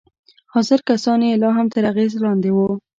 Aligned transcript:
حاضر 0.53 0.79
کسان 0.89 1.19
يې 1.27 1.33
لا 1.41 1.49
هم 1.57 1.67
تر 1.73 1.83
اغېز 1.91 2.13
لاندې 2.23 2.49
وو. 2.55 2.69